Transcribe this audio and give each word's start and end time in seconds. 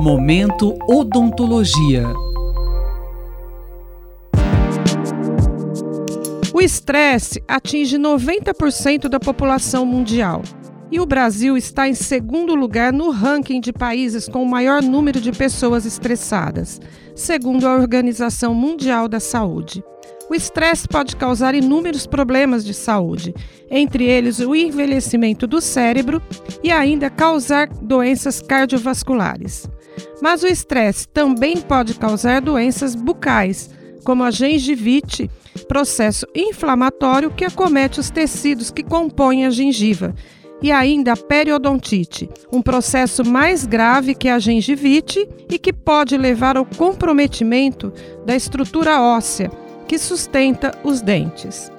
Momento 0.00 0.76
Odontologia. 0.86 2.04
O 6.52 6.60
estresse 6.60 7.42
atinge 7.48 7.96
90% 7.96 9.08
da 9.08 9.18
população 9.18 9.86
mundial. 9.86 10.42
E 10.90 11.00
o 11.00 11.06
Brasil 11.06 11.56
está 11.56 11.88
em 11.88 11.94
segundo 11.94 12.54
lugar 12.54 12.92
no 12.92 13.10
ranking 13.10 13.60
de 13.60 13.72
países 13.72 14.28
com 14.28 14.42
o 14.42 14.48
maior 14.48 14.82
número 14.82 15.20
de 15.20 15.32
pessoas 15.32 15.86
estressadas, 15.86 16.78
segundo 17.14 17.66
a 17.66 17.74
Organização 17.74 18.54
Mundial 18.54 19.08
da 19.08 19.18
Saúde. 19.18 19.82
O 20.28 20.34
estresse 20.34 20.88
pode 20.88 21.14
causar 21.14 21.54
inúmeros 21.54 22.06
problemas 22.06 22.64
de 22.64 22.74
saúde, 22.74 23.32
entre 23.70 24.04
eles 24.04 24.40
o 24.40 24.56
envelhecimento 24.56 25.46
do 25.46 25.60
cérebro 25.60 26.20
e 26.62 26.72
ainda 26.72 27.08
causar 27.08 27.68
doenças 27.68 28.42
cardiovasculares. 28.42 29.70
Mas 30.20 30.42
o 30.42 30.46
estresse 30.46 31.06
também 31.08 31.58
pode 31.58 31.94
causar 31.94 32.40
doenças 32.40 32.94
bucais, 32.94 33.70
como 34.04 34.24
a 34.24 34.30
gengivite, 34.30 35.30
processo 35.68 36.26
inflamatório 36.34 37.30
que 37.30 37.44
acomete 37.44 38.00
os 38.00 38.10
tecidos 38.10 38.70
que 38.70 38.82
compõem 38.82 39.46
a 39.46 39.50
gengiva, 39.50 40.14
e 40.60 40.72
ainda 40.72 41.12
a 41.12 41.16
periodontite, 41.16 42.28
um 42.50 42.62
processo 42.62 43.24
mais 43.24 43.64
grave 43.64 44.14
que 44.14 44.28
a 44.28 44.38
gengivite 44.38 45.28
e 45.50 45.58
que 45.58 45.72
pode 45.72 46.16
levar 46.16 46.56
ao 46.56 46.64
comprometimento 46.64 47.92
da 48.24 48.34
estrutura 48.34 49.00
óssea 49.00 49.50
que 49.86 49.98
sustenta 49.98 50.76
os 50.82 51.00
dentes. 51.00 51.70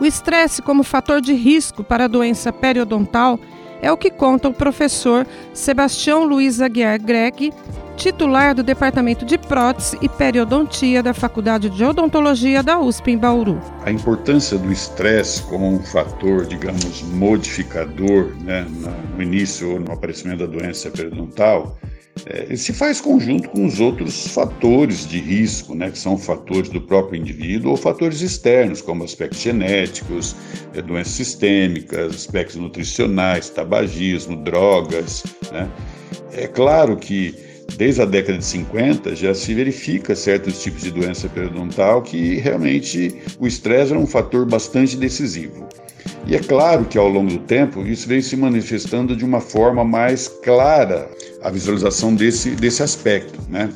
O 0.00 0.06
estresse 0.06 0.62
como 0.62 0.82
fator 0.82 1.20
de 1.20 1.34
risco 1.34 1.84
para 1.84 2.04
a 2.04 2.08
doença 2.08 2.52
periodontal 2.52 3.38
é 3.82 3.90
o 3.90 3.96
que 3.96 4.10
conta 4.10 4.48
o 4.48 4.54
professor 4.54 5.26
Sebastião 5.52 6.24
Luiz 6.24 6.60
Aguiar 6.60 7.00
Greg, 7.00 7.52
titular 7.96 8.54
do 8.54 8.62
Departamento 8.62 9.26
de 9.26 9.36
Prótese 9.36 9.98
e 10.00 10.08
Periodontia 10.08 11.02
da 11.02 11.12
Faculdade 11.12 11.68
de 11.68 11.84
Odontologia 11.84 12.62
da 12.62 12.78
USP 12.78 13.10
em 13.10 13.18
Bauru. 13.18 13.60
A 13.84 13.90
importância 13.90 14.56
do 14.56 14.72
estresse 14.72 15.42
como 15.42 15.66
um 15.66 15.82
fator, 15.82 16.46
digamos, 16.46 17.02
modificador 17.02 18.34
né, 18.42 18.66
no 19.14 19.22
início 19.22 19.72
ou 19.72 19.80
no 19.80 19.92
aparecimento 19.92 20.38
da 20.38 20.46
doença 20.46 20.90
periodontal 20.90 21.78
é, 22.26 22.54
se 22.54 22.72
faz 22.72 23.00
conjunto 23.00 23.48
com 23.48 23.64
os 23.64 23.80
outros 23.80 24.26
fatores 24.28 25.06
de 25.06 25.18
risco, 25.18 25.74
né, 25.74 25.90
que 25.90 25.98
são 25.98 26.18
fatores 26.18 26.68
do 26.68 26.80
próprio 26.80 27.20
indivíduo 27.20 27.70
ou 27.70 27.76
fatores 27.76 28.20
externos, 28.20 28.82
como 28.82 29.04
aspectos 29.04 29.40
genéticos, 29.40 30.36
é, 30.74 30.82
doenças 30.82 31.14
sistêmicas, 31.14 32.14
aspectos 32.14 32.56
nutricionais, 32.56 33.48
tabagismo, 33.48 34.36
drogas. 34.36 35.24
Né. 35.52 35.70
É 36.32 36.46
claro 36.46 36.96
que 36.96 37.34
desde 37.76 38.02
a 38.02 38.04
década 38.04 38.38
de 38.38 38.44
50 38.44 39.16
já 39.16 39.32
se 39.32 39.54
verifica 39.54 40.14
certos 40.14 40.62
tipos 40.62 40.82
de 40.82 40.90
doença 40.90 41.28
periodontal 41.28 42.02
que 42.02 42.34
realmente 42.34 43.22
o 43.38 43.46
estresse 43.46 43.92
é 43.92 43.96
um 43.96 44.06
fator 44.06 44.44
bastante 44.44 44.96
decisivo. 44.96 45.66
E 46.26 46.36
é 46.36 46.38
claro 46.38 46.84
que 46.84 46.98
ao 46.98 47.08
longo 47.08 47.30
do 47.30 47.38
tempo 47.38 47.86
isso 47.86 48.06
vem 48.06 48.20
se 48.20 48.36
manifestando 48.36 49.16
de 49.16 49.24
uma 49.24 49.40
forma 49.40 49.84
mais 49.84 50.28
clara 50.28 51.10
a 51.42 51.50
visualização 51.50 52.14
desse, 52.14 52.50
desse 52.50 52.82
aspecto, 52.82 53.40
né? 53.48 53.70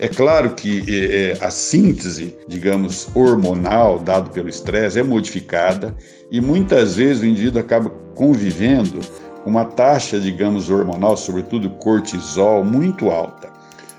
É 0.00 0.06
claro 0.06 0.50
que 0.50 0.84
é, 0.88 1.44
a 1.44 1.50
síntese, 1.50 2.36
digamos, 2.46 3.08
hormonal 3.16 3.98
dado 3.98 4.30
pelo 4.30 4.48
estresse 4.48 5.00
é 5.00 5.02
modificada 5.02 5.92
e 6.30 6.40
muitas 6.40 6.94
vezes 6.94 7.22
o 7.22 7.26
indivíduo 7.26 7.60
acaba 7.60 7.90
convivendo 8.14 9.00
com 9.42 9.50
uma 9.50 9.64
taxa, 9.64 10.20
digamos, 10.20 10.70
hormonal, 10.70 11.16
sobretudo 11.16 11.68
cortisol, 11.70 12.64
muito 12.64 13.10
alta. 13.10 13.48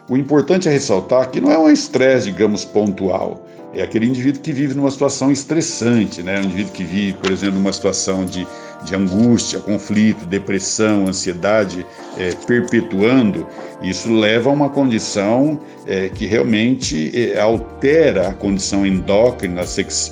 O 0.10 0.16
importante 0.16 0.70
é 0.70 0.72
ressaltar 0.72 1.30
que 1.32 1.42
não 1.42 1.52
é 1.52 1.58
um 1.58 1.70
estresse, 1.70 2.32
digamos, 2.32 2.64
pontual. 2.64 3.46
É 3.74 3.84
aquele 3.84 4.08
indivíduo 4.08 4.42
que 4.42 4.52
vive 4.52 4.74
numa 4.74 4.90
situação 4.90 5.32
estressante, 5.32 6.24
né? 6.24 6.40
Um 6.40 6.46
indivíduo 6.46 6.72
que 6.74 6.84
vive, 6.84 7.14
por 7.14 7.32
exemplo, 7.32 7.56
numa 7.56 7.72
situação 7.72 8.26
de 8.26 8.48
de 8.84 8.96
angústia, 8.96 9.60
conflito, 9.60 10.26
depressão, 10.26 11.08
ansiedade 11.08 11.86
é, 12.18 12.34
perpetuando, 12.48 13.48
isso 13.82 14.12
leva 14.14 14.50
a 14.50 14.54
uma 14.54 14.70
condição 14.70 15.60
é, 15.86 16.10
que 16.10 16.26
realmente 16.26 17.12
é, 17.16 17.40
altera 17.40 18.30
a 18.30 18.34
condição 18.34 18.86
endócrina, 18.86 19.62
a, 19.62 19.64
a 19.64 19.68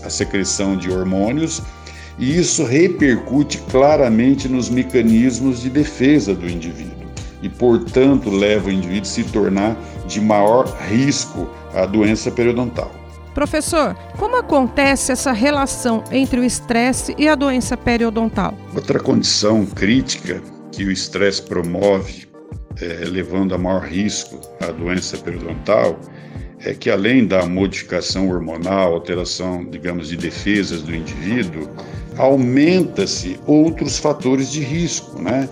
secreção 0.09 0.75
de 0.75 0.91
hormônios, 0.91 1.61
e 2.19 2.37
isso 2.37 2.63
repercute 2.63 3.59
claramente 3.69 4.49
nos 4.49 4.69
mecanismos 4.69 5.61
de 5.61 5.69
defesa 5.69 6.33
do 6.33 6.49
indivíduo 6.49 7.07
e, 7.43 7.49
portanto, 7.49 8.31
leva 8.31 8.69
o 8.69 8.71
indivíduo 8.71 9.03
a 9.03 9.05
se 9.05 9.23
tornar 9.25 9.77
de 10.07 10.19
maior 10.19 10.65
risco 10.89 11.47
à 11.75 11.85
doença 11.85 12.31
periodontal. 12.31 12.96
Professor, 13.37 13.95
como 14.17 14.35
acontece 14.37 15.11
essa 15.11 15.31
relação 15.31 16.03
entre 16.11 16.39
o 16.39 16.43
estresse 16.43 17.13
e 17.19 17.27
a 17.27 17.35
doença 17.35 17.77
periodontal? 17.77 18.57
Outra 18.73 18.99
condição 18.99 19.63
crítica 19.63 20.41
que 20.71 20.83
o 20.83 20.91
estresse 20.91 21.43
promove, 21.43 22.27
é, 22.81 23.05
levando 23.05 23.53
a 23.53 23.57
maior 23.59 23.83
risco 23.83 24.41
à 24.59 24.71
doença 24.71 25.19
periodontal, 25.19 25.99
é 26.61 26.73
que 26.73 26.89
além 26.89 27.27
da 27.27 27.45
modificação 27.45 28.27
hormonal, 28.27 28.95
alteração, 28.95 29.63
digamos, 29.69 30.07
de 30.07 30.17
defesas 30.17 30.81
do 30.81 30.95
indivíduo, 30.95 31.69
aumenta-se 32.17 33.39
outros 33.45 33.99
fatores 33.99 34.51
de 34.51 34.61
risco, 34.61 35.21
né? 35.21 35.47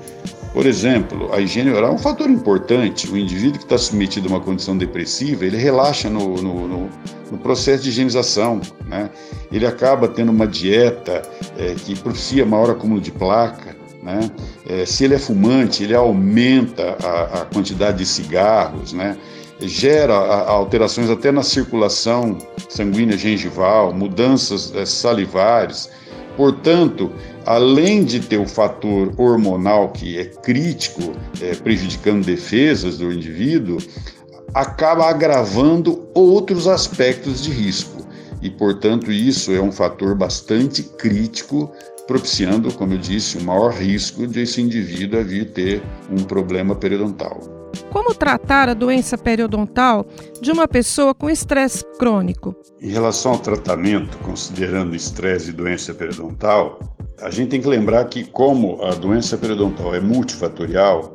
Por 0.54 0.66
exemplo, 0.66 1.32
a 1.32 1.40
higiene 1.40 1.70
oral 1.70 1.92
é 1.92 1.94
um 1.94 2.00
fator 2.00 2.32
importante. 2.32 3.12
O 3.12 3.16
indivíduo 3.16 3.60
que 3.60 3.66
está 3.66 3.78
submetido 3.78 4.28
a 4.28 4.32
uma 4.32 4.40
condição 4.40 4.76
depressiva, 4.76 5.46
ele 5.46 5.58
relaxa 5.58 6.10
no, 6.10 6.36
no, 6.42 6.68
no, 6.68 6.90
no 7.32 7.38
processo 7.38 7.84
de 7.84 7.90
higienização. 7.90 8.62
Né? 8.88 9.10
Ele 9.52 9.66
acaba 9.66 10.08
tendo 10.08 10.32
uma 10.32 10.48
dieta 10.48 11.22
é, 11.58 11.76
que 11.76 11.98
propicia 12.00 12.46
maior 12.46 12.70
acúmulo 12.70 13.02
de 13.02 13.12
placa. 13.12 13.76
Né? 14.04 14.30
É, 14.68 14.86
se 14.86 15.04
ele 15.04 15.16
é 15.16 15.20
fumante, 15.20 15.84
ele 15.84 15.96
aumenta 15.96 16.96
a, 17.04 17.42
a 17.42 17.46
quantidade 17.46 18.00
de 18.00 18.06
cigarros, 18.06 18.94
né? 18.94 19.18
gera 19.60 20.14
a, 20.14 20.50
alterações 20.52 21.10
até 21.10 21.32
na 21.32 21.42
circulação 21.42 22.38
sanguínea 22.70 23.18
gengival, 23.18 23.94
mudanças 23.94 24.74
é, 24.76 24.86
salivares. 24.86 25.90
Portanto, 26.38 27.12
além 27.46 28.04
de 28.04 28.20
ter 28.20 28.38
o 28.38 28.46
fator 28.46 29.14
hormonal 29.18 29.90
que 29.90 30.20
é 30.20 30.26
crítico, 30.26 31.14
prejudicando 31.64 32.26
defesas 32.26 32.98
do 32.98 33.10
indivíduo, 33.10 33.78
acaba 34.56 35.10
agravando 35.10 35.95
outros 36.16 36.68
aspectos 36.68 37.44
de 37.44 37.52
risco. 37.52 38.06
E, 38.42 38.50
portanto, 38.50 39.12
isso 39.12 39.52
é 39.52 39.62
um 39.62 39.72
fator 39.72 40.16
bastante 40.16 40.82
crítico, 40.84 41.72
propiciando, 42.08 42.72
como 42.74 42.94
eu 42.94 42.98
disse, 42.98 43.38
o 43.38 43.44
maior 43.44 43.74
risco 43.74 44.26
de 44.26 44.42
esse 44.42 44.62
indivíduo 44.62 45.20
a 45.20 45.24
vir 45.24 45.52
ter 45.52 45.84
um 46.10 46.24
problema 46.24 46.76
periodontal. 46.76 47.40
Como 47.90 48.14
tratar 48.14 48.70
a 48.70 48.74
doença 48.74 49.18
periodontal 49.18 50.06
de 50.42 50.52
uma 50.52 50.68
pessoa 50.68 51.14
com 51.14 51.30
estresse 51.30 51.84
crônico? 51.98 52.56
Em 52.80 52.90
relação 52.90 53.34
ao 53.34 53.40
tratamento, 53.40 54.18
considerando 54.20 54.96
estresse 54.96 55.50
e 55.50 55.54
doença 55.54 55.94
periodontal, 55.94 56.80
a 57.22 57.30
gente 57.30 57.50
tem 57.50 57.62
que 57.62 57.68
lembrar 57.68 58.06
que, 58.06 58.24
como 58.24 58.82
a 58.84 58.94
doença 58.94 59.38
periodontal 59.38 59.96
é 59.96 60.00
multifatorial, 60.00 61.15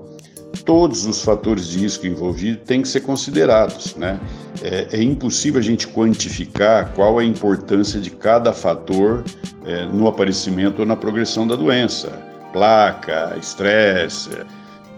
todos 0.70 1.04
os 1.04 1.20
fatores 1.20 1.66
de 1.66 1.80
risco 1.80 2.06
envolvidos 2.06 2.62
têm 2.64 2.80
que 2.80 2.86
ser 2.86 3.00
considerados. 3.00 3.96
Né? 3.96 4.20
É, 4.62 4.86
é 4.92 5.02
impossível 5.02 5.58
a 5.58 5.62
gente 5.62 5.88
quantificar 5.88 6.92
qual 6.94 7.18
a 7.18 7.24
importância 7.24 7.98
de 7.98 8.08
cada 8.08 8.52
fator 8.52 9.24
é, 9.66 9.84
no 9.86 10.06
aparecimento 10.06 10.78
ou 10.78 10.86
na 10.86 10.94
progressão 10.94 11.44
da 11.44 11.56
doença. 11.56 12.12
Placa, 12.52 13.36
estresse, 13.36 14.30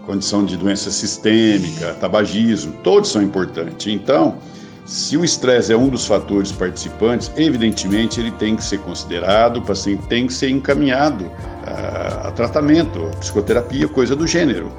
condição 0.05 0.45
de 0.45 0.55
doença 0.57 0.91
sistêmica, 0.91 1.95
tabagismo, 1.95 2.73
todos 2.83 3.09
são 3.09 3.23
importantes. 3.23 3.87
Então, 3.87 4.37
se 4.85 5.17
o 5.17 5.25
estresse 5.25 5.73
é 5.73 5.75
um 5.75 5.89
dos 5.89 6.05
fatores 6.05 6.51
participantes, 6.51 7.31
evidentemente 7.35 8.19
ele 8.19 8.29
tem 8.29 8.55
que 8.55 8.63
ser 8.63 8.77
considerado, 8.81 9.57
o 9.57 9.61
paciente 9.63 10.05
tem 10.05 10.27
que 10.27 10.33
ser 10.33 10.51
encaminhado 10.51 11.31
a, 11.65 12.27
a 12.27 12.31
tratamento, 12.31 13.07
a 13.07 13.17
psicoterapia, 13.17 13.87
coisa 13.87 14.15
do 14.15 14.27
gênero, 14.27 14.71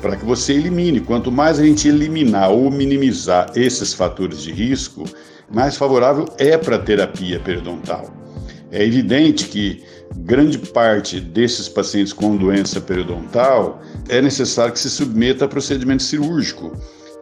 para 0.00 0.16
que 0.16 0.24
você 0.24 0.54
elimine. 0.54 1.00
Quanto 1.00 1.30
mais 1.30 1.58
a 1.58 1.64
gente 1.64 1.88
eliminar 1.88 2.50
ou 2.50 2.70
minimizar 2.70 3.50
esses 3.54 3.92
fatores 3.92 4.42
de 4.42 4.52
risco, 4.52 5.04
mais 5.52 5.76
favorável 5.76 6.26
é 6.38 6.56
para 6.56 6.76
a 6.76 6.78
terapia 6.78 7.40
periodontal. 7.40 8.10
É 8.70 8.84
evidente 8.84 9.46
que 9.46 9.82
grande 10.16 10.58
parte 10.58 11.20
desses 11.20 11.68
pacientes 11.68 12.12
com 12.12 12.36
doença 12.36 12.80
periodontal 12.80 13.80
é 14.08 14.20
necessário 14.22 14.72
que 14.72 14.78
se 14.78 14.90
submeta 14.90 15.44
a 15.44 15.48
procedimento 15.48 16.02
cirúrgico 16.02 16.72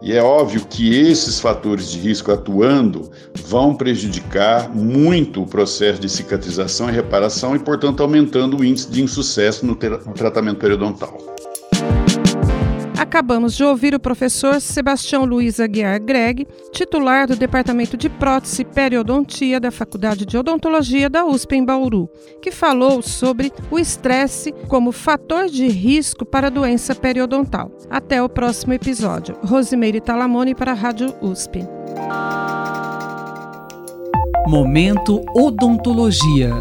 e 0.01 0.13
é 0.13 0.23
óbvio 0.23 0.65
que 0.65 0.95
esses 0.95 1.41
fatores 1.41 1.91
de 1.91 1.99
risco 1.99 2.31
atuando 2.31 3.11
vão 3.47 3.75
prejudicar 3.75 4.73
muito 4.73 5.43
o 5.43 5.47
processo 5.47 6.01
de 6.01 6.09
cicatrização 6.09 6.89
e 6.89 6.93
reparação 6.93 7.57
e, 7.57 7.59
portanto, 7.59 8.03
aumentando 8.03 8.59
o 8.59 8.65
índice 8.65 8.89
de 8.91 9.03
insucesso 9.03 9.67
no, 9.67 9.73
no 9.73 10.15
tratamento 10.15 10.59
periodontal. 10.59 11.19
Acabamos 13.09 13.57
de 13.57 13.65
ouvir 13.65 13.95
o 13.95 13.99
professor 13.99 14.61
Sebastião 14.61 15.25
Luiz 15.25 15.59
Aguiar 15.59 15.99
Greg, 15.99 16.47
titular 16.71 17.27
do 17.27 17.35
Departamento 17.35 17.97
de 17.97 18.11
Prótese 18.11 18.61
e 18.61 18.65
Periodontia 18.67 19.59
da 19.59 19.71
Faculdade 19.71 20.27
de 20.27 20.37
Odontologia 20.37 21.09
da 21.09 21.25
USP 21.25 21.57
em 21.57 21.65
Bauru, 21.65 22.11
que 22.43 22.51
falou 22.51 23.01
sobre 23.01 23.51
o 23.71 23.79
estresse 23.79 24.53
como 24.69 24.93
fator 24.93 25.47
de 25.47 25.67
risco 25.69 26.27
para 26.27 26.49
a 26.49 26.51
doença 26.51 26.95
periodontal. 26.95 27.73
Até 27.89 28.23
o 28.23 28.29
próximo 28.29 28.75
episódio. 28.75 29.39
Rosimeire 29.43 30.03
Talamone 30.03 30.55
para 30.55 30.73
a 30.73 30.75
Rádio 30.75 31.15
USP. 31.23 31.67
Momento 34.47 35.25
Odontologia. 35.35 36.53